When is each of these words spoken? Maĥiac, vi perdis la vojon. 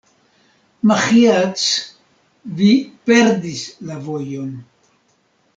Maĥiac, 0.91 1.65
vi 2.61 2.71
perdis 3.11 3.63
la 3.91 4.03
vojon. 4.09 4.53